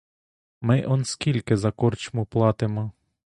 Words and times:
Ми 0.61 0.83
он 0.85 1.05
скільки 1.05 1.57
за 1.57 1.71
корчму 1.71 2.25
платимо. 2.25 2.91